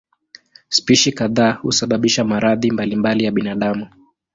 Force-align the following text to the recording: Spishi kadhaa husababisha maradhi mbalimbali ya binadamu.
Spishi 0.69 1.11
kadhaa 1.11 1.51
husababisha 1.51 2.23
maradhi 2.23 2.71
mbalimbali 2.71 3.23
ya 3.23 3.31
binadamu. 3.31 3.87